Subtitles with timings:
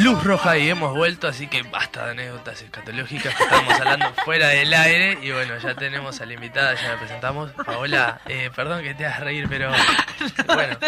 [0.00, 4.48] Luz roja y hemos vuelto, así que basta de anécdotas escatológicas que estábamos hablando fuera
[4.48, 5.18] del aire.
[5.22, 7.50] Y bueno, ya tenemos a la invitada, ya la presentamos.
[7.52, 9.70] Paola, eh, perdón que te hagas reír, pero
[10.46, 10.78] bueno,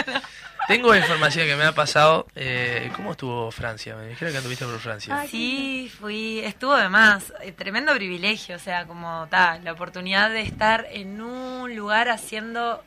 [0.67, 2.27] tengo información que me ha pasado.
[2.35, 3.97] Eh, ¿Cómo estuvo Francia?
[3.97, 5.27] Me dijeron que anduviste por Francia.
[5.29, 10.87] Sí, fui, estuvo además, eh, tremendo privilegio, o sea, como tal, la oportunidad de estar
[10.91, 12.83] en un lugar haciendo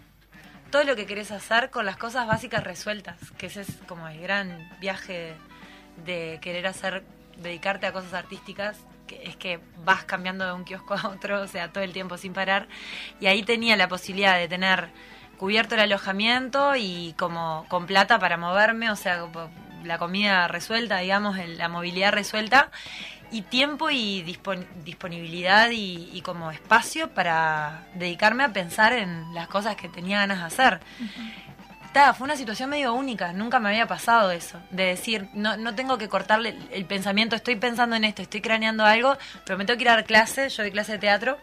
[0.71, 4.20] todo lo que querés hacer con las cosas básicas resueltas, que ese es como el
[4.20, 5.36] gran viaje de
[6.04, 7.04] querer hacer,
[7.38, 8.78] dedicarte a cosas artísticas,
[9.24, 12.33] es que vas cambiando de un kiosco a otro, o sea, todo el tiempo sin
[12.33, 12.68] parar.
[13.20, 14.89] Y ahí tenía la posibilidad de tener
[15.37, 19.28] cubierto el alojamiento y como con plata para moverme, o sea,
[19.84, 22.71] la comida resuelta, digamos, la movilidad resuelta
[23.32, 24.21] y tiempo y
[24.84, 30.46] disponibilidad y, como espacio para dedicarme a pensar en las cosas que tenía ganas de
[30.46, 30.79] hacer
[32.14, 35.98] fue una situación medio única, nunca me había pasado eso, de decir, no, no tengo
[35.98, 39.84] que cortarle el pensamiento, estoy pensando en esto, estoy craneando algo, pero me tengo que
[39.84, 41.38] ir a dar clase, yo doy clase de teatro,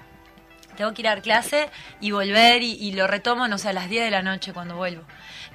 [0.76, 3.88] tengo que ir a dar clase y volver y, lo retomo, no sé, a las
[3.88, 5.04] 10 de la noche cuando vuelvo.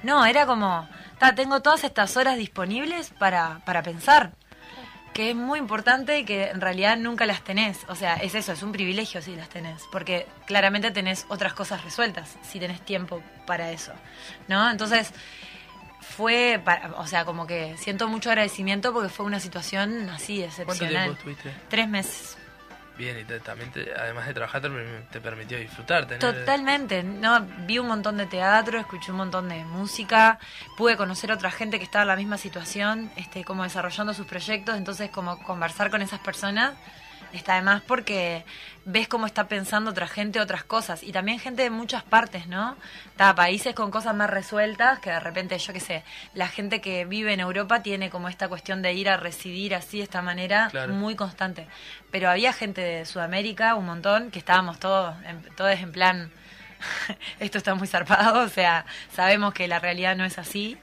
[0.02, 0.88] No, era como,
[1.36, 4.32] tengo todas estas horas disponibles para, para pensar
[5.18, 7.80] que es muy importante y que en realidad nunca las tenés.
[7.88, 11.82] O sea, es eso, es un privilegio si las tenés, porque claramente tenés otras cosas
[11.82, 13.92] resueltas si tenés tiempo para eso,
[14.46, 14.70] ¿no?
[14.70, 15.12] Entonces,
[16.00, 16.62] fue,
[16.96, 20.66] o sea, como que siento mucho agradecimiento porque fue una situación así excepcional.
[20.66, 21.52] ¿Cuánto tiempo estuviste?
[21.68, 22.38] Tres meses.
[22.98, 24.60] Bien, y también, además de trabajar,
[25.12, 26.08] te, permitió disfrutar.
[26.18, 27.04] Totalmente.
[27.04, 30.40] No, vi un montón de teatro, escuché un montón de música,
[30.76, 34.26] pude conocer a otra gente que estaba en la misma situación, este, como desarrollando sus
[34.26, 36.74] proyectos, entonces como conversar con esas personas
[37.32, 38.44] está además porque
[38.84, 42.76] ves cómo está pensando otra gente otras cosas y también gente de muchas partes, ¿no?
[43.10, 47.04] Está países con cosas más resueltas que de repente, yo qué sé, la gente que
[47.04, 50.70] vive en Europa tiene como esta cuestión de ir a residir así de esta manera
[50.88, 51.66] muy constante.
[52.10, 56.30] Pero había gente de Sudamérica, un montón, que estábamos todos en, todos en plan
[57.40, 60.78] esto está muy zarpado, o sea, sabemos que la realidad no es así.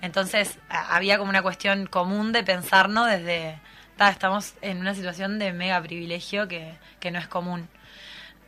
[0.00, 3.58] Entonces, había como una cuestión común de pensarnos desde
[4.06, 6.78] estamos en una situación de mega privilegio que,
[7.10, 7.68] no es común.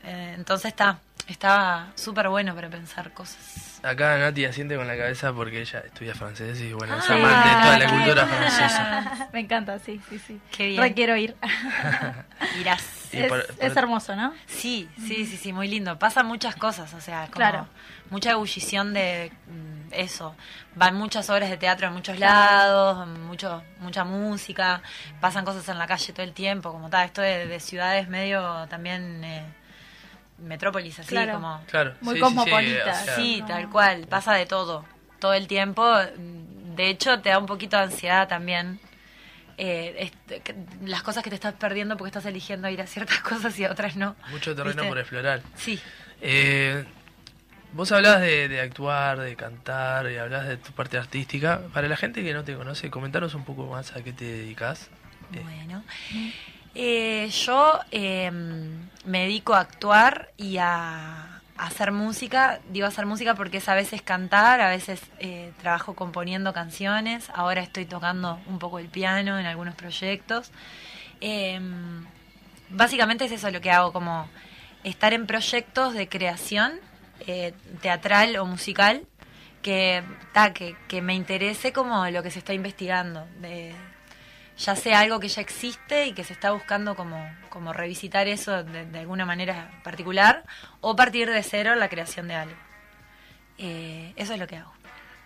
[0.05, 3.69] Eh, entonces está, estaba súper bueno para pensar cosas.
[3.83, 7.55] Acá Nati asiente con la cabeza porque ella estudia francés y bueno, es amante de
[7.55, 9.29] toda la cultura francesa.
[9.33, 10.41] Me encanta, sí, sí, sí.
[10.51, 10.93] Qué bien.
[10.93, 11.37] quiero ir.
[12.61, 13.01] Irás.
[13.13, 14.33] Es, hermoso, ¿no?
[14.47, 15.99] Sí, sí, sí, sí, muy lindo.
[15.99, 17.67] Pasan muchas cosas, o sea, como
[18.11, 20.37] mucha ebullición de mm, eso.
[20.77, 24.83] Van muchas obras de teatro en muchos lados, mucho, mucha música,
[25.21, 29.25] pasan cosas en la calle todo el tiempo, como tal, esto de, ciudades medio también...
[29.25, 29.45] Eh,
[30.43, 31.95] metrópolis así como claro.
[32.01, 34.84] muy cosmopolita sí, tal cual pasa de todo
[35.19, 35.87] todo el tiempo
[36.17, 38.81] de hecho te da un poquito de ansiedad también
[39.62, 40.11] eh,
[40.87, 43.71] las cosas que te estás perdiendo porque estás eligiendo ir a ciertas cosas y a
[43.71, 44.17] otras no.
[44.31, 45.43] Mucho terreno por explorar.
[45.55, 45.79] Sí.
[46.23, 46.83] Eh,
[47.75, 51.61] vos hablabas de, actuar, de cantar, y hablabas de tu parte artística.
[51.75, 54.89] Para la gente que no te conoce, comentaros un poco más a qué te dedicas.
[55.34, 55.43] Eh,
[56.75, 57.28] bueno.
[57.28, 63.69] yo em, me dedico a actuar y a hacer música, digo hacer música porque es
[63.69, 68.88] a veces cantar, a veces eh, trabajo componiendo canciones, ahora estoy tocando un poco el
[68.88, 70.50] piano en algunos proyectos.
[71.20, 72.06] Em,
[72.70, 74.26] básicamente es eso lo que hago, como
[74.84, 76.81] estar en proyectos de creación
[77.26, 77.52] eh,
[77.82, 79.02] teatral o musical
[79.60, 80.02] que,
[80.54, 83.26] que, que me interese como lo que se está investigando.
[83.41, 83.75] De,
[84.60, 88.62] ya sea algo que ya existe y que se está buscando como, como revisitar eso
[88.62, 90.44] de, alguna manera particular,
[90.81, 92.56] o partir de cero la creación de algo.
[93.59, 94.72] Eh, eso es lo que hago.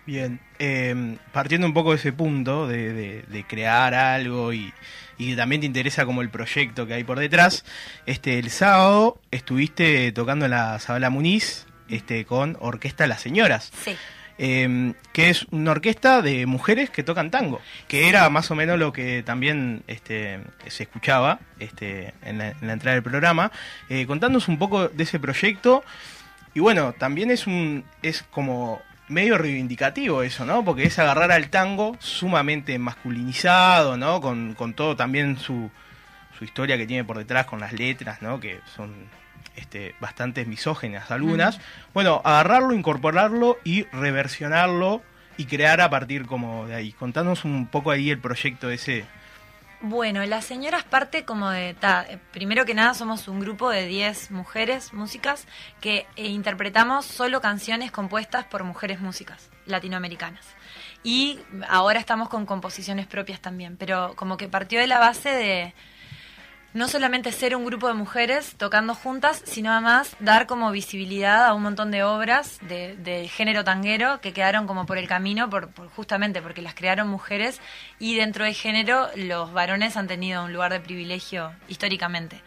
[0.05, 4.71] Bien, em, partiendo un poco de ese punto de, crear algo y,
[5.17, 7.65] y, también te interesa como el proyecto que hay por detrás,
[8.05, 13.71] este el sábado estuviste tocando en la Sabala Muniz este, con Orquesta Las Señoras.
[13.83, 13.95] Sí.
[14.37, 18.77] Em, que es una orquesta de mujeres que tocan tango, que era más o menos
[18.77, 23.51] lo que también este, se escuchaba este, en, la, entrada del programa,
[23.87, 25.85] eh, contándonos un poco de ese proyecto.
[26.53, 30.65] Y bueno, también es un es como medio reivindicativo eso, ¿no?
[30.65, 34.19] Porque es agarrar al tango sumamente masculinizado, ¿no?
[34.19, 35.71] Con, con todo también su,
[36.37, 38.39] su historia que tiene por detrás con las letras, ¿no?
[38.41, 38.93] Que son
[39.55, 41.59] este, bastante misógenas algunas.
[41.93, 45.01] Bueno, agarrarlo, incorporarlo y reversionarlo
[45.37, 46.91] y crear a partir como de ahí.
[46.93, 49.05] Contanos un poco ahí el proyecto ese.
[49.81, 51.75] Bueno, las señoras parte como de,
[52.31, 55.45] primero que nada somos un grupo de 10 mujeres músicas
[55.81, 60.45] que eh, interpretamos solo canciones compuestas por mujeres músicas latinoamericanas.
[61.03, 65.73] Y ahora estamos con composiciones propias también, pero como que partió de la base de
[66.75, 71.53] no solamente ser un grupo de mujeres tocando juntas, sino además dar como visibilidad a
[71.53, 75.87] un montón de obras de, género tanguero que quedaron como por el camino, por, por
[75.89, 77.61] justamente porque las crearon mujeres
[77.97, 82.41] y dentro del género los varones han tenido un lugar de privilegio históricamente.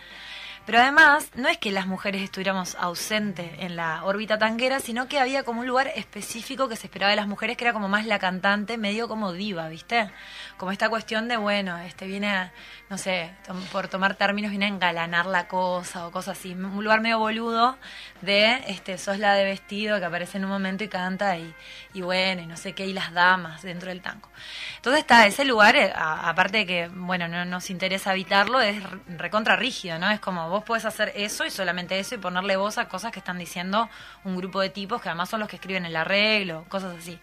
[0.68, 5.18] Pero además, no es que las mujeres estuviéramos ausentes en la órbita tanguera, sino que
[5.18, 8.04] había como un lugar específico que se esperaba de las mujeres, que era como más
[8.04, 10.10] la cantante, medio como diva, ¿viste?
[10.58, 12.52] Como esta cuestión de, bueno, este viene a,
[12.90, 13.30] no sé,
[13.72, 16.52] por tomar términos, viene a engalanar la cosa o cosas así.
[16.52, 17.78] Un lugar medio boludo
[18.20, 21.54] de, este, sos la de vestido que aparece en un momento y canta y,
[21.94, 24.28] y bueno, y no sé qué, y las damas dentro del tango.
[24.76, 28.98] Entonces está ese lugar, eh, aparte de que, bueno, no nos interesa habitarlo, es re-
[29.16, 30.10] recontra rígido, ¿no?
[30.10, 33.38] Es como podés hacer eso y solamente eso y ponerle voz a cosas que están
[33.38, 33.88] diciendo
[34.24, 37.18] un grupo de tipos que además son los que escriben el arreglo, cosas así.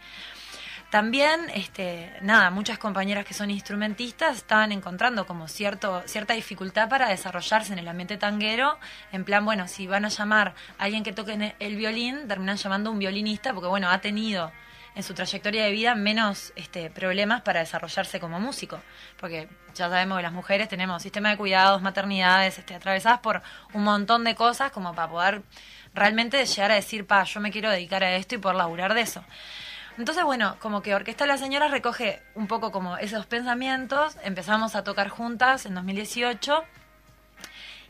[0.89, 7.09] También, este, nada, muchas compañeras que son instrumentistas estaban encontrando como cierto, cierta dificultad para
[7.09, 8.77] desarrollarse en el ambiente tanguero,
[9.11, 12.89] en plan, bueno, si van a llamar a alguien que toque el violín, terminan llamando
[12.89, 14.51] a un violinista, porque bueno, ha tenido
[14.95, 18.79] en su trayectoria de vida menos este, problemas para desarrollarse como músico,
[19.19, 23.41] porque ya sabemos que las mujeres tenemos sistema de cuidados, maternidades, este, atravesadas por
[23.73, 25.41] un montón de cosas como para poder
[25.93, 29.01] realmente llegar a decir, pa, yo me quiero dedicar a esto y poder laburar de
[29.01, 29.23] eso.
[29.97, 34.75] Entonces, bueno, como que Orquesta de las Señoras recoge un poco como esos pensamientos, empezamos
[34.75, 36.63] a tocar juntas en 2018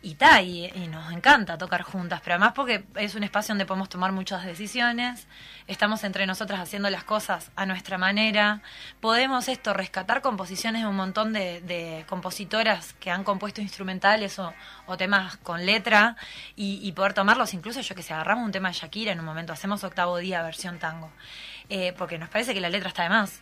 [0.05, 3.89] y ta, y, nos encanta tocar juntas, pero además porque es un espacio donde podemos
[3.89, 5.27] tomar muchas decisiones,
[5.65, 8.61] estamos entre nosotras haciendo las cosas a nuestra manera,
[8.99, 14.53] podemos esto, rescatar composiciones de un montón de, de compositoras que han compuesto instrumentales o,
[14.85, 16.17] o temas con letra
[16.55, 19.25] y, y poder tomarlos, incluso yo que sé, agarramos un tema de Shakira en un
[19.25, 21.09] momento, hacemos octavo día versión tango,
[21.67, 23.41] eh, porque nos parece que la letra está de más.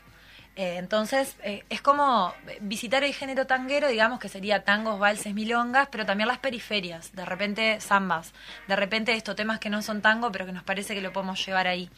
[0.56, 5.88] Eh, entonces, eh, es como visitar el género tanguero, digamos que sería tangos, valses, milongas,
[5.92, 8.34] pero también las periferias, de repente zambas,
[8.68, 11.44] de repente estos temas que no son tango, pero que nos parece que lo podemos
[11.44, 11.90] llevar ahí.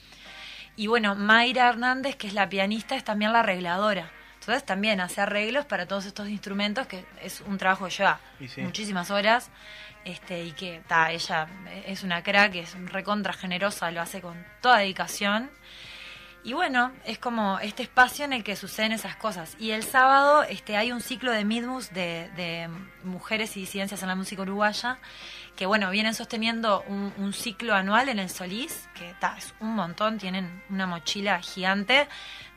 [0.78, 4.12] Y bueno, Mayra Hernández, que es la pianista, es también la arregladora.
[4.40, 8.62] Entonces también hace arreglos para todos estos instrumentos, que es un trabajo que lleva sí.
[8.62, 9.50] muchísimas horas.
[10.04, 11.48] Este, y que ta, ella
[11.88, 15.50] es una crack, es recontra generosa, lo hace con toda dedicación.
[16.45, 19.57] Y bueno, es como este espacio en el que suceden esas cosas.
[19.59, 22.69] Y el sábado este, hay un ciclo de Midmus de, de
[23.03, 25.00] mujeres y disidencias en la música uruguaya,
[25.56, 30.19] que bueno, vienen sosteniendo un, ciclo anual en el Solís, que ta, es un montón,
[30.19, 32.07] tienen una mochila gigante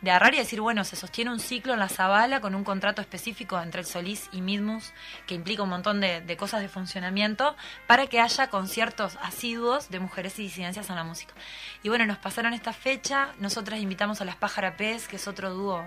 [0.00, 3.00] de agarrar y decir, bueno, se sostiene un ciclo en la Zabala con un contrato
[3.02, 4.92] específico entre el Solís y Midmus,
[5.26, 7.56] que implica un montón de, de cosas de funcionamiento,
[7.86, 11.34] para que haya conciertos asiduos de mujeres y disidencias en la música.
[11.82, 15.84] Y bueno, nos pasaron esta fecha, nosotras invitamos a las Pájarapés, que es otro dúo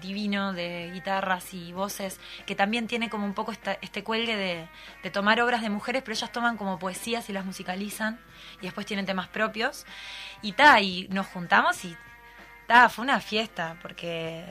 [0.00, 4.68] divino de guitarras y voces, que también tiene como un poco este cuelgue de,
[5.02, 8.20] de tomar obras de mujeres, pero ellas toman como poesías y las musicalizan,
[8.60, 9.86] y después tienen temas propios.
[10.42, 11.96] Y ta, y nos juntamos y
[12.66, 14.44] ta, fue una fiesta, porque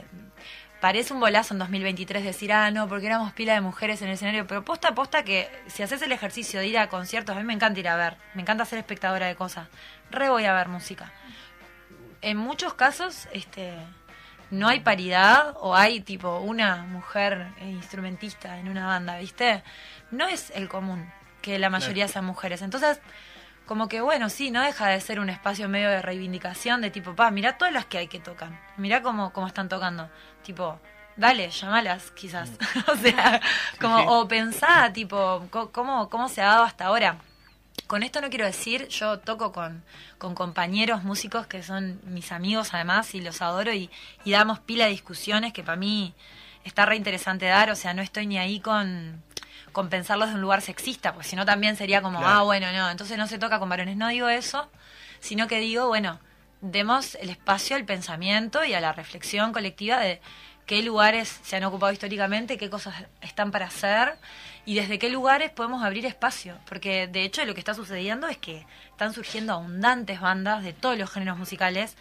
[0.80, 4.16] parece un bolazo en 2023 decir, ah, no, porque éramos pila de mujeres en el
[4.16, 7.40] escenario, pero posta a posta que si haces el ejercicio de ir a conciertos, a
[7.40, 9.68] mí me encanta ir a ver, me encanta ser espectadora de cosas,
[10.10, 11.12] re voy a ver música.
[12.22, 13.74] En muchos casos, este
[14.52, 19.64] no hay paridad o hay tipo una mujer eh, instrumentista en una banda, ¿viste?
[20.12, 21.10] No es el común
[21.42, 22.62] que la mayoría sean mujeres.
[22.62, 23.00] Entonces,
[23.72, 27.16] como que bueno, sí, no deja de ser un espacio medio de reivindicación de tipo,
[27.16, 30.10] pa, mirá todas las que hay que tocan, mirá cómo, cómo están tocando,
[30.44, 30.78] tipo,
[31.16, 32.52] dale, llamalas quizás,
[32.92, 33.40] o sea,
[33.80, 34.06] como, sí.
[34.10, 37.20] o pensá, tipo, cómo, cómo se ha dado hasta ahora.
[37.88, 39.86] Con esto no quiero decir, yo toco con,
[40.18, 43.90] con compañeros músicos que son mis amigos además y los adoro y,
[44.26, 46.14] y damos pila de discusiones que para mí
[46.66, 49.24] está re interesante dar, o sea, no estoy ni ahí con,
[49.72, 52.40] con pensarlos de un lugar sexista, pues si no también sería como, Claro.
[52.40, 53.98] ah, bueno, no, entonces no se toca con varones.
[53.98, 54.70] No digo eso,
[55.20, 56.20] sino que digo, bueno,
[56.62, 60.22] demos el espacio al pensamiento y a la reflexión colectiva de
[60.66, 64.16] qué lugares se han ocupado históricamente, qué cosas están para hacer
[64.66, 66.58] y desde qué lugares podemos abrir espacio.
[66.68, 70.98] Porque de hecho lo que está sucediendo es que están surgiendo abundantes bandas de todos
[70.98, 71.96] los géneros musicales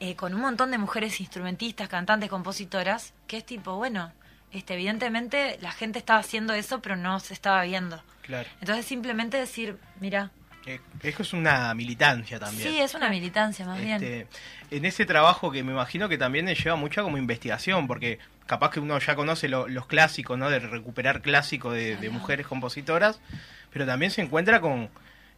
[0.00, 4.12] eh, con un montón de mujeres instrumentistas, cantantes, compositoras, que es tipo, bueno,
[4.52, 8.02] este, evidentemente la gente estaba haciendo eso pero no se estaba viendo.
[8.22, 8.48] Claro.
[8.60, 10.30] Entonces simplemente decir, mira,
[10.66, 12.68] Eh, Eso es una militancia también.
[12.68, 14.02] sí, es una militancia más bien.
[14.02, 14.26] Este,
[14.70, 18.70] en ese trabajo que me imagino que también le lleva mucha como investigación, porque capaz
[18.70, 20.50] que uno ya conoce lo- los clásicos, ¿no?
[20.50, 23.18] De recuperar clásicos de, de mujeres compositoras,
[23.72, 24.90] pero también se encuentra con,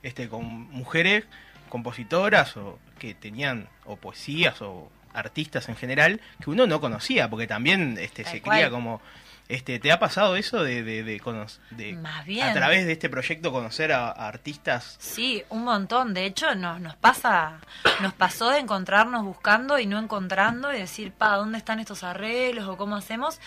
[0.02, 1.25] este, con mujeres
[1.69, 7.47] compositoras o que tenían o poesías o artistas en general que uno no conocía, porque
[7.47, 8.59] también este, Tal se cual.
[8.59, 9.00] cría como...
[9.49, 12.47] Este, ¿Te ha pasado eso de, de, de Más bien.
[12.47, 14.95] a través de este proyecto conocer a, a artistas?
[15.00, 16.14] Sí, un montón.
[16.14, 17.59] De hecho, nos, nos pasa,
[18.00, 22.69] nos pasó de encontrarnos buscando y no encontrando y decir, pa, ¿dónde están estos arreglos
[22.69, 23.40] o cómo hacemos?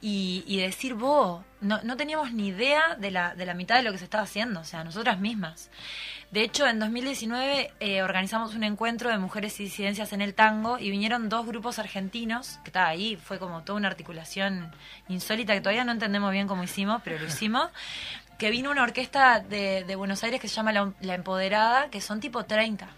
[0.00, 3.82] Y, y decir, vos, no, no teníamos ni idea de la, de la mitad de
[3.82, 5.70] lo que se estaba haciendo, o sea, nosotras mismas.
[6.30, 10.78] De hecho, en 2019 eh, organizamos un encuentro de mujeres y disidencias en el tango
[10.78, 14.70] y vinieron dos grupos argentinos, que estaba ahí, fue como toda una articulación
[15.08, 17.68] insólita que todavía no entendemos bien cómo hicimos, pero lo hicimos
[18.38, 22.00] que vino una orquesta de, de Buenos Aires que se llama La, La Empoderada, que
[22.00, 22.88] son tipo 30.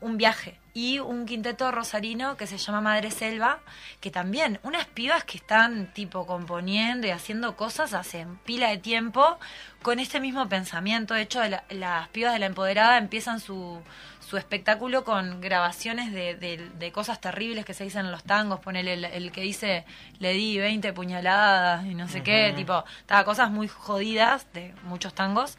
[0.00, 0.58] Un viaje.
[0.72, 3.58] Y un quinteto rosarino que se llama Madre Selva,
[4.00, 9.38] que también, unas pibas que están tipo componiendo y haciendo cosas hace pila de tiempo
[9.82, 11.14] con este mismo pensamiento.
[11.14, 13.82] De hecho, la- las pibas de La Empoderada empiezan su,
[14.20, 18.60] su espectáculo con grabaciones de, de- de cosas terribles que se dicen en los tangos.
[18.60, 19.84] Ponele el, el que dice,
[20.20, 25.14] le di 20 puñaladas y no sé qué, tipo, estaba cosas muy jodidas de muchos
[25.14, 25.58] tangos.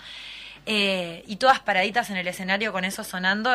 [0.67, 3.49] Eh, y todas paraditas en el escenario con eso sonando.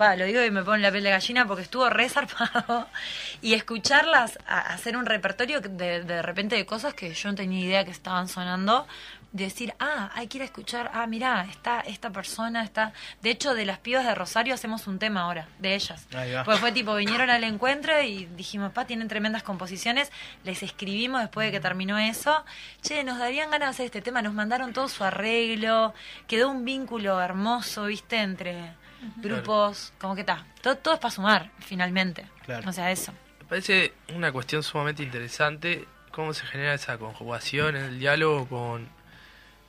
[0.00, 2.88] Va, lo digo y me pone la piel de gallina porque estuvo re zarpado.
[3.40, 7.84] Y escucharlas hacer un repertorio de, de repente de cosas que yo no tenía idea
[7.84, 8.86] que estaban sonando.
[9.30, 12.94] Decir, ah, hay que ir a escuchar, ah, mirá, está esta persona, está...
[13.20, 16.06] De hecho, de las pibas de Rosario hacemos un tema ahora, de ellas.
[16.14, 16.44] Ahí va.
[16.44, 20.10] Pues fue tipo, vinieron al encuentro y dijimos, pa, tienen tremendas composiciones.
[20.44, 22.44] Les escribimos después de que terminó eso.
[22.80, 24.22] Che, nos darían ganas de hacer este tema.
[24.22, 25.92] Nos mandaron todo su arreglo.
[26.26, 28.72] Quedó un vínculo hermoso, viste, entre
[29.16, 29.92] grupos.
[29.98, 30.46] Como que está.
[30.62, 32.26] Todo, todo es para sumar, finalmente.
[32.44, 32.68] Claro.
[32.68, 33.12] O sea, eso.
[33.40, 38.88] Me parece una cuestión sumamente interesante cómo se genera esa conjugación en el diálogo con,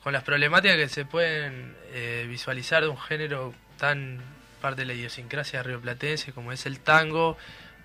[0.02, 4.20] con las problemáticas que se pueden eh, visualizar de un género tan
[4.60, 7.36] parte de la idiosincrasia rioplatense como es el tango,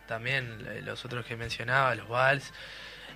[0.08, 2.54] también los otros que mencionaba, los vals,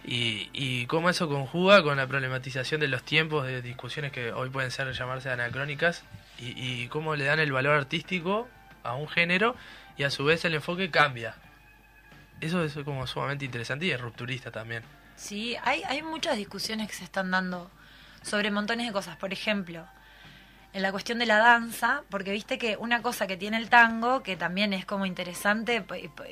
[0.06, 4.50] y, y cómo eso conjuga con la problematización de los tiempos de discusiones que hoy
[4.50, 6.04] pueden ser llamarse anacrónicas,
[6.40, 8.48] y, y cómo le dan el valor artístico
[8.84, 9.56] a un género
[9.98, 11.36] y a su vez el enfoque cambia.
[12.40, 14.84] Eso es como sumamente interesante y es rupturista también.
[15.18, 17.70] Sí, hay, hay muchas discusiones que se están dando
[18.22, 19.18] sobre montones de cosas.
[19.18, 19.86] Por ejemplo,
[20.72, 24.22] en la cuestión de la danza, porque viste que una cosa que tiene el tango,
[24.22, 25.84] que también es como interesante,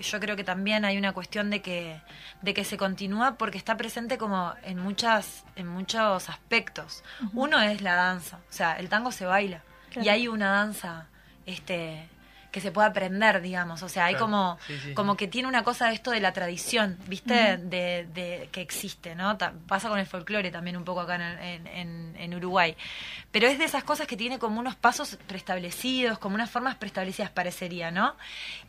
[0.01, 1.99] yo creo que también hay una cuestión de que,
[2.41, 7.03] de que se continúa porque está presente como en muchas, en muchos aspectos.
[7.33, 9.63] Uno es la danza, o sea, el tango se baila.
[9.89, 10.05] Claro.
[10.05, 11.07] Y hay una danza,
[11.45, 12.07] este
[12.57, 14.93] que se puede aprender, digamos, o sea, hay Claro, como, sí, sí.
[14.95, 17.57] como que tiene una cosa de esto de la tradición, ¿viste?
[17.57, 19.37] de, de- que existe, ¿no?
[19.37, 22.75] Ta- pasa con el folclore también un poco acá en, en- en- en Uruguay.
[23.31, 27.29] Pero es de esas cosas que tiene como unos pasos preestablecidos, como unas formas preestablecidas
[27.29, 28.15] parecería, ¿no?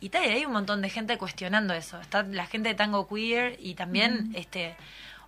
[0.01, 1.99] Y tal, y hay un montón de gente cuestionando eso.
[1.99, 4.75] Está la gente de tango queer y también este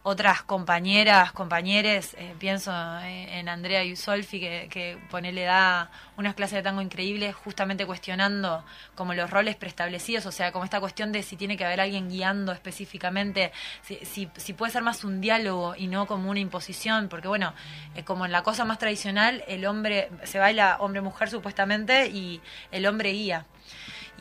[0.03, 6.55] otras compañeras, compañeros, eh, pienso en, en Andrea Yusolfi, que, que ponele da unas clases
[6.55, 8.63] de tango increíbles, justamente cuestionando
[8.95, 12.09] como los roles preestablecidos, o sea, como esta cuestión de si tiene que haber alguien
[12.09, 13.51] guiando específicamente,
[13.83, 17.53] si, si, si puede ser más un diálogo y no como una imposición, porque bueno,
[17.95, 22.41] eh, como en la cosa más tradicional, el hombre, se baila hombre-mujer supuestamente y
[22.71, 23.45] el hombre guía.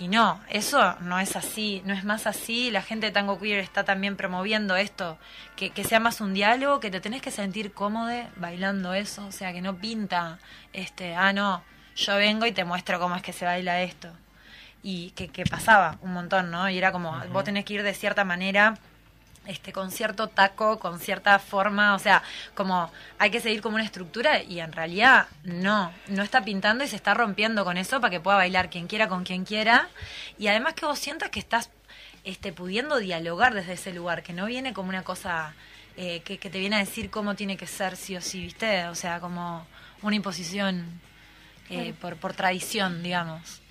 [0.01, 2.71] Y no, eso no es así, no es más así.
[2.71, 5.19] La gente de Tango Queer está también promoviendo esto,
[5.57, 9.31] que, que sea más un diálogo, que te tenés que sentir cómodo bailando eso, o
[9.31, 10.39] sea, que no pinta,
[10.73, 11.63] este, ah, no,
[11.97, 14.09] yo vengo y te muestro cómo es que se baila esto.
[14.83, 16.71] Y que, que pasaba un montón, ¿no?
[16.71, 18.79] Y era como, vos tenés que ir de cierta manera
[19.47, 22.23] este, con cierto taco, con cierta forma, o sea,
[22.55, 26.89] como hay que seguir como una estructura y en realidad no, no está pintando y
[26.89, 29.89] se está rompiendo con eso para que pueda bailar quien quiera con quien quiera
[30.39, 31.71] y además que vos sientas que estás
[32.25, 35.55] este, pudiendo dialogar desde ese lugar, que no viene como una cosa
[35.97, 38.87] eh, que, que te viene a decir cómo tiene que ser sí o sí, ¿viste?
[38.87, 39.67] O sea, como
[40.03, 41.01] una imposición
[41.71, 43.63] eh, por, por tradición, digamos.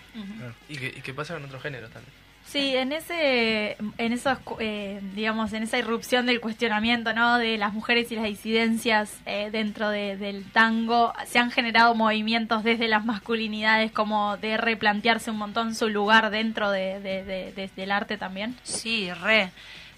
[0.67, 2.13] Y que, y que pasa con otros géneros también.
[2.51, 7.37] Sí, en ese, en esos, eh, digamos, en esa irrupción del cuestionamiento, ¿no?
[7.37, 12.63] De las mujeres y las disidencias eh, dentro de- del tango, se han generado movimientos
[12.63, 17.69] desde las masculinidades como de replantearse un montón su lugar dentro de, de- de- de-
[17.75, 18.57] del arte también.
[18.63, 19.51] Sí, re.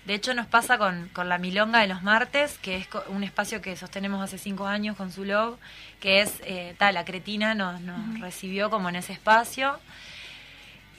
[0.05, 3.62] De hecho, nos pasa con, con la Milonga de los martes, que es un espacio
[3.62, 5.58] que sostenemos hace cinco años con su log,
[6.01, 9.79] que es, eh, tal, la cretina nos, nos recibió como en ese espacio.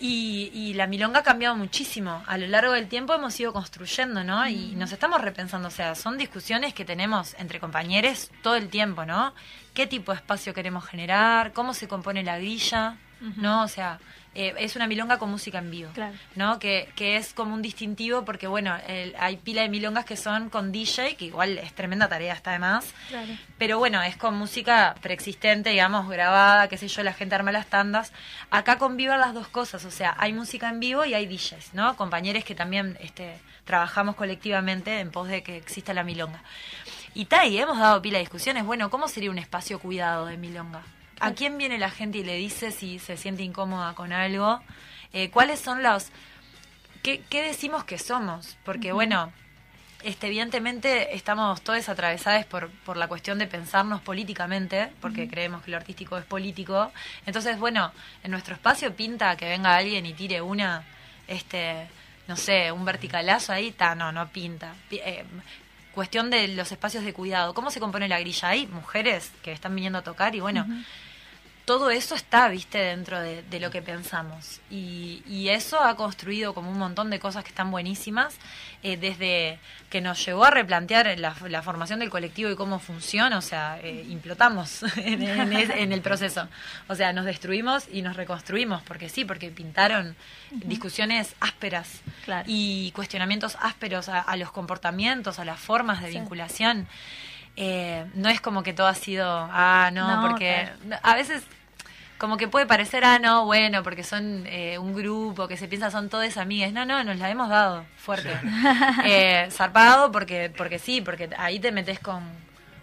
[0.05, 2.25] Y, y la milonga ha cambiado muchísimo.
[2.27, 4.49] A lo largo del tiempo hemos ido construyendo, ¿no?
[4.49, 5.69] Y nos estamos repensando.
[5.69, 9.33] O sea, son discusiones que tenemos entre compañeros todo el tiempo, ¿no?
[9.75, 11.53] ¿Qué tipo de espacio queremos generar?
[11.53, 12.97] ¿Cómo se compone la grilla?
[13.37, 13.63] ¿No?
[13.63, 14.01] O sea,
[14.35, 16.15] eh, es una milonga con música en vivo, Claro.
[16.37, 16.59] ¿no?
[16.59, 20.49] Que, que es como un distintivo porque, bueno, el- hay pila de milongas que son
[20.51, 22.93] con DJ, que igual es tremenda tarea, está de más.
[23.09, 23.33] Claro.
[23.59, 27.67] Pero bueno, es con música preexistente, digamos, grabada, qué sé yo, la gente arma las
[27.67, 28.13] tandas.
[28.51, 31.97] Acá conviven las dos cosas, o sea, hay música en vivo y hay DJs, ¿no?
[31.97, 36.43] Compañeros que también este, trabajamos colectivamente en pos de que exista la milonga.
[37.15, 40.81] Y Tai, hemos dado pila de discusiones, bueno, ¿cómo sería un espacio cuidado de milonga?
[41.23, 44.61] ¿A quién viene la gente y le dice si se siente incómoda con algo?
[45.13, 46.09] Eh, ¿Cuáles son los...
[47.03, 48.57] ¿Qué, qué decimos que somos?
[48.65, 49.33] Porque bueno,
[50.03, 55.71] este, evidentemente estamos todos atravesados por, por la cuestión de pensarnos políticamente, porque creemos que
[55.71, 56.91] lo artístico es político.
[57.25, 57.93] Entonces, bueno,
[58.25, 60.83] en nuestro espacio pinta que venga alguien y tire una,
[61.29, 61.87] este,
[62.27, 64.75] no sé, un verticalazo ahí, ta, no, no pinta.
[64.89, 65.25] Pi- eh,
[65.95, 67.55] cuestión de los espacios de cuidado.
[67.55, 68.49] ¿Cómo se compone la grilla?
[68.49, 70.67] Hay mujeres que están viniendo a tocar y bueno,
[71.65, 74.61] todo eso está, viste, dentro de, de lo que pensamos.
[74.71, 78.37] Y, y eso ha construido como un montón de cosas que están buenísimas,
[78.83, 83.39] eh, desde que nos llevó a replantear la, la formación del colectivo y cómo funciona,
[83.39, 86.49] o sea, eh, implotamos en, en es- en el proceso.
[86.89, 90.17] O sea, nos destruimos y nos reconstruimos, porque sí, porque pintaron
[90.51, 92.45] discusiones ásperas Claro.
[92.49, 96.19] y cuestionamientos ásperos a, a los comportamientos, a las formas de Sí.
[96.19, 96.89] vinculación.
[97.57, 100.69] Eh, no es como que todo ha sido, ah, no, No, porque
[101.03, 101.43] a veces
[102.19, 105.91] como que puede parecer, ah, no, bueno, porque son eh, un grupo que se piensa
[105.91, 106.73] son todas amigas.
[106.73, 108.31] No, no, nos la hemos dado fuerte.
[109.05, 112.23] Eh, zarpado porque, porque sí, porque ahí te metes con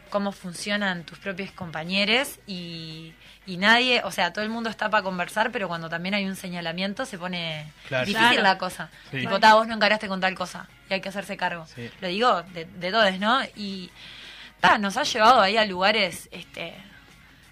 [0.10, 3.14] cómo funcionan tus propios compañeros y,
[3.46, 6.36] y nadie, o sea, todo el mundo está para conversar, pero cuando también hay un
[6.36, 8.06] señalamiento se pone Claro.
[8.08, 8.44] difícil Claro.
[8.44, 8.90] la cosa.
[9.12, 9.20] Sí.
[9.20, 11.66] Tipo, "Ta, vos no encaraste con tal cosa y hay que hacerse cargo.
[11.74, 11.90] Sí.
[12.02, 13.40] Lo digo de, de todos, ¿no?
[13.56, 13.90] Y
[14.60, 16.74] ta, nos ha llevado ahí a lugares este,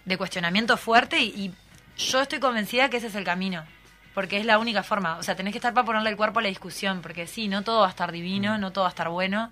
[0.06, 1.54] de cuestionamiento fuerte y, y
[1.98, 3.64] yo estoy convencida que ese es el camino.
[4.14, 5.18] Porque es la única forma.
[5.18, 7.02] O sea, tenés que estar para ponerle el cuerpo a la discusión.
[7.04, 9.52] Porque sí, no todo va a estar divino, no todo va a estar bueno.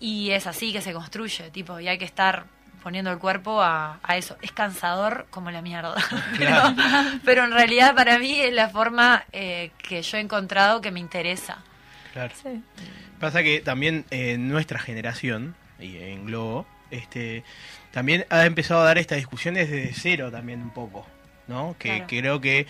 [0.00, 2.46] Y es así que se construye, tipo, y hay que estar
[2.82, 4.36] poniendo el cuerpo a, a eso.
[4.42, 5.94] Es cansador como la mierda.
[6.38, 6.56] pero,
[7.24, 11.00] pero en realidad para mí es la forma eh, que yo he encontrado que me
[11.00, 11.58] interesa.
[12.12, 12.34] Claro.
[12.40, 12.62] Sí.
[13.20, 17.44] Pasa que también eh, nuestra generación, y en Globo, este,
[17.92, 21.06] también ha empezado a dar estas discusiones desde cero también un poco,
[21.46, 21.76] ¿no?
[21.78, 22.04] Que, Claro.
[22.08, 22.66] creo que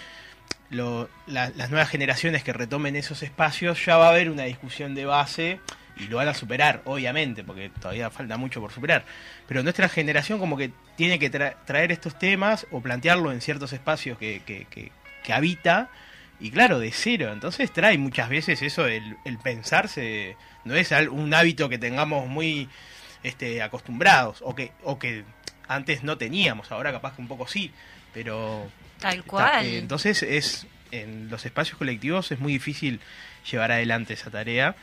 [0.71, 4.95] lo- la- las nuevas generaciones que retomen esos espacios ya va a haber una discusión
[4.95, 5.61] de base
[5.97, 9.05] y lo van a superar, obviamente, porque todavía falta mucho por superar.
[9.49, 13.73] Pero nuestra generación como que tiene que tra- traer estos temas o plantearlo en ciertos
[13.73, 14.93] espacios que, que, que-
[15.25, 15.89] que habita
[16.39, 17.31] y claro, de cero.
[17.33, 22.69] Entonces trae muchas veces eso, el, el pensarse, no es un hábito que tengamos muy
[23.23, 25.25] este, acostumbrados o que, o que
[25.69, 27.73] antes no teníamos, ahora capaz que un poco sí,
[28.15, 28.71] pero...
[29.01, 29.67] Tal está- cual.
[29.67, 33.01] eh, entonces es en los espacios colectivos es muy difícil
[33.51, 34.75] llevar adelante esa tarea.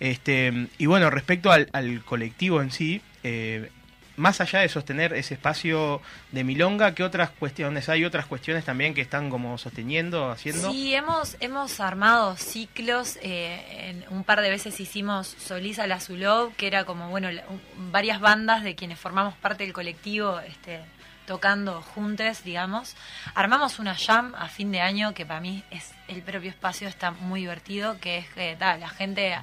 [0.00, 3.70] Este, y bueno, respecto al, al colectivo en sí, eh,
[4.16, 6.00] más allá de sostener ese espacio
[6.32, 7.88] de milonga, ¿qué otras cuestiones?
[7.88, 10.70] Hay otras cuestiones también que están como sosteniendo, haciendo.
[10.72, 13.18] Sí, hemos, hemos armado ciclos.
[13.22, 17.44] eh, en un par de veces hicimos Solís al Azulov, que era como, bueno, la-
[17.76, 20.80] varias bandas de quienes formamos parte del colectivo este,
[21.26, 22.96] tocando juntes, digamos.
[23.34, 27.10] Armamos una jam a fin de año que para mí es el propio espacio, está
[27.10, 29.36] muy divertido, que es que ta, la gente,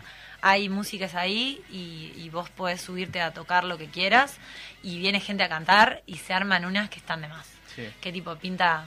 [0.45, 4.37] hay músicas ahí y, y vos podés subirte a tocar lo que quieras
[4.83, 7.89] y viene gente a cantar y se arman unas que están de más Sí.
[8.01, 8.85] que tipo pinta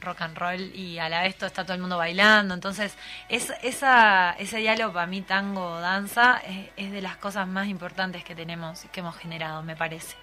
[0.00, 2.52] rock and roll y a la vez todo está todo el mundo bailando.
[2.54, 2.96] Entonces,
[3.28, 8.24] es, esa, ese diálogo para mí, tango, danza, es, es de las cosas más importantes
[8.24, 10.16] que tenemos, que hemos generado, me parece.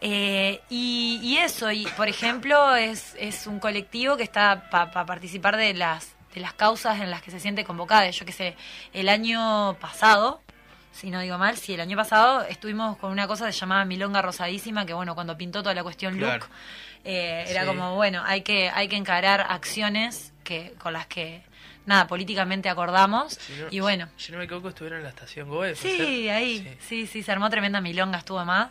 [0.00, 5.56] Eh, y, y eso, y por ejemplo, es, es un colectivo que está para participar
[5.56, 8.08] de las, de las causas en las que se siente convocada.
[8.10, 8.56] Yo que sé,
[8.92, 10.40] el año pasado,
[10.92, 13.84] si no digo mal, sí, el año pasado estuvimos con una cosa que se llamaba
[13.84, 16.44] Milonga Rosadísima, que bueno, cuando pintó toda la cuestión Claro.
[16.46, 16.48] look,
[17.04, 17.66] eh, era Sí.
[17.66, 21.42] como, bueno, hay que, hay que encarar acciones que con las que,
[21.86, 23.34] nada, políticamente acordamos.
[23.34, 25.78] Si no- y bueno, Si no me equivoco, estuvieron en la estación Goes.
[25.80, 26.76] ¿puede Sí, ahí, Sí.
[26.80, 28.68] sí, sí, se armó tremenda milonga, estuvo más.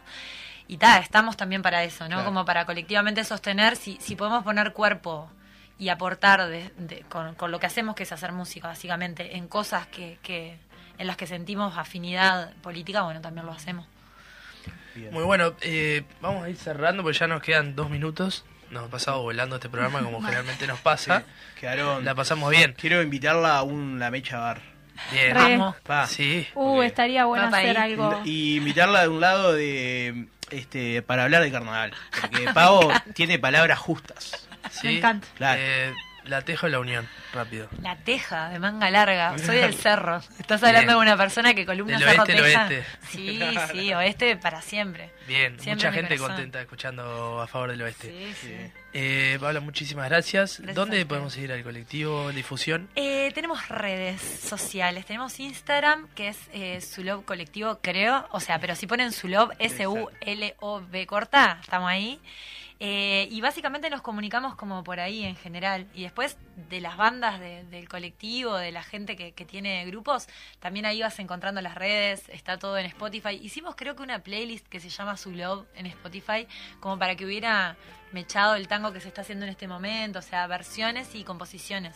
[0.69, 2.09] Y ta, estamos también para eso, ¿no?
[2.17, 2.25] Claro.
[2.25, 5.29] Como para colectivamente sostener, si, si podemos poner cuerpo
[5.79, 9.47] y aportar de- de- con, con lo que hacemos, que es hacer música, básicamente, en
[9.47, 10.57] cosas que, que
[10.97, 13.85] en las que sentimos afinidad política, bueno, también lo hacemos.
[14.95, 15.13] Bien.
[15.13, 18.45] Muy bueno, eh, vamos a ir cerrando porque ya nos quedan dos minutos.
[18.71, 21.23] Nos ha pasado volando este programa como generalmente nos pasa.
[21.59, 22.03] Quedaron.
[22.03, 22.73] La pasamos bien.
[22.77, 24.61] Quiero invitarla a un La Mecha Bar.
[25.11, 25.35] Bien.
[25.35, 25.57] Re.
[25.57, 25.75] Vamos.
[25.83, 26.07] Pa.
[26.07, 26.47] Sí.
[26.55, 27.91] Uh, estaría bueno hacer ahí.
[27.93, 28.21] algo.
[28.25, 31.93] Y invitarla de un lado de este para hablar de carnaval.
[32.19, 34.46] Porque Pavo tiene palabras justas.
[34.69, 34.87] Sí.
[34.87, 35.27] Me encanta.
[35.35, 35.61] Claro.
[35.63, 35.93] Eh,
[36.25, 37.69] La Teja o la Unión, rápido.
[37.81, 39.37] La Teja, de manga larga.
[39.37, 40.17] Soy del cerro.
[40.39, 40.99] Estás hablando Bien.
[40.99, 42.61] de una persona que columna Del cerro oeste Teja.
[42.67, 42.85] oeste.
[43.09, 43.39] Sí,
[43.71, 45.11] sí, oeste para siempre.
[45.25, 46.35] Bien, Siempre mucha gente corazón.
[46.35, 48.09] contenta escuchando a favor del oeste.
[48.09, 48.71] Sí, sí.
[48.93, 50.61] Eh, Paula, muchísimas gracias.
[50.73, 52.89] ¿Dónde podemos seguir al colectivo difusión?
[52.95, 58.27] Eh, tenemos redes sociales, tenemos Instagram, que es eh, Sulov Colectivo, creo.
[58.31, 62.19] O sea, pero si ponen Sulov, S-U-L-O-V corta, estamos ahí.
[62.79, 65.87] Eh, y básicamente nos comunicamos como por ahí en general.
[65.95, 66.37] Y después
[66.69, 70.27] de las bandas de- del colectivo, de la gente que, que tiene grupos,
[70.59, 73.39] también ahí vas encontrando las redes, está todo en Spotify.
[73.41, 76.47] Hicimos creo que una playlist que se llama Sulov en Spotify,
[76.79, 77.75] como para que hubiera
[78.11, 81.95] mechado el tango que se está haciendo en este momento, o sea, versiones y composiciones.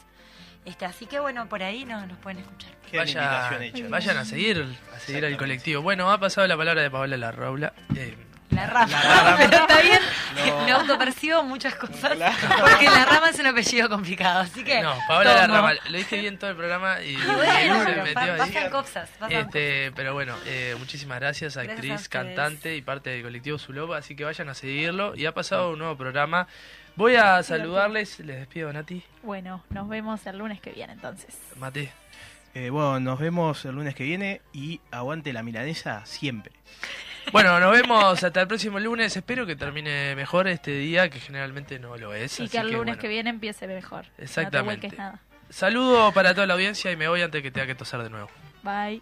[0.65, 2.71] Este, así que bueno, por ahí no, nos pueden escuchar.
[2.91, 3.49] Hecha.
[3.89, 5.81] vayan a seguir, a seguir al colectivo.
[5.81, 7.73] Bueno, ha pasado la palabra de Paola Larraula.
[7.95, 8.15] Eh,
[8.51, 9.37] La rama, La rama.
[9.37, 9.99] pero está bien.
[10.47, 10.65] No.
[10.65, 12.17] Me autopercibo muchas cosas.
[12.59, 14.39] Porque la rama es un apellido complicado.
[14.41, 14.81] Así que.
[14.81, 15.47] no, Paola tomo.
[15.53, 15.79] Larramal.
[15.89, 18.37] Lo dije bien todo el programa y, Y y bueno, se metió pa- ahí.
[18.37, 19.09] pasan cosas.
[19.19, 24.15] pasan Este, pero bueno, eh, muchísimas gracias, actriz, cantante y parte del colectivo Zuloba, así
[24.15, 25.15] que vayan a seguirlo.
[25.15, 26.47] Y ha pasado un nuevo programa.
[26.97, 31.37] Voy a saludarles, les despido, Nati, Bueno, nos vemos el lunes que viene entonces.
[31.57, 31.91] Mate.
[32.53, 36.51] Eh, bueno, nos vemos el lunes que viene y aguante la milanesa siempre.
[37.31, 39.15] Bueno, nos vemos hasta el próximo lunes.
[39.15, 42.39] Espero que termine mejor este día, que generalmente no lo es.
[42.39, 42.97] Y que el lunes bueno.
[42.97, 44.05] que viene empiece mejor.
[44.17, 44.87] Exactamente.
[44.87, 45.19] No te nada.
[45.49, 48.29] Saludo para toda la audiencia y me voy antes que tenga que toser de nuevo.
[48.63, 49.01] Bye.